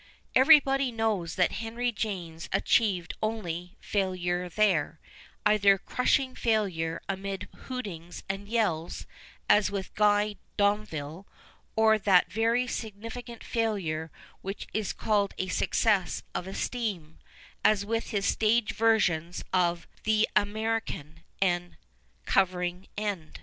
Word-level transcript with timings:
Everybody 0.33 0.91
knows 0.91 1.35
that 1.35 1.51
Henry 1.61 1.91
James 1.91 2.47
achie\'ed 2.47 3.13
only 3.21 3.75
failure 3.79 4.49
there, 4.49 4.99
cither 5.47 5.77
crushing 5.77 6.33
failure 6.33 6.99
amid 7.07 7.47
hootings 7.67 8.23
and 8.27 8.47
yells, 8.47 9.05
as 9.47 9.69
with 9.69 9.93
Guy 9.93 10.37
Domville, 10.57 11.27
or 11.75 11.99
that 11.99 12.31
very 12.31 12.65
signifi 12.65 13.27
cant 13.27 13.43
failure 13.43 14.09
which 14.41 14.65
is 14.73 14.91
called 14.91 15.35
a 15.37 15.49
success 15.49 16.23
of" 16.33 16.47
esteem," 16.47 17.19
as 17.63 17.85
with 17.85 18.09
his 18.09 18.25
stage 18.25 18.73
versions 18.73 19.43
of 19.53 19.87
Tlie 20.03 20.23
American 20.35 21.21
and 21.39 21.77
Covering 22.25 22.87
End. 22.97 23.39